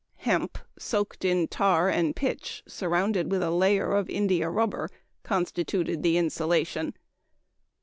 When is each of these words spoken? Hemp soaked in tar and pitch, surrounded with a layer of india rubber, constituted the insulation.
Hemp 0.15 0.57
soaked 0.79 1.23
in 1.23 1.47
tar 1.47 1.87
and 1.87 2.15
pitch, 2.15 2.63
surrounded 2.67 3.29
with 3.29 3.43
a 3.43 3.51
layer 3.51 3.91
of 3.91 4.09
india 4.09 4.49
rubber, 4.49 4.89
constituted 5.23 6.01
the 6.01 6.17
insulation. 6.17 6.95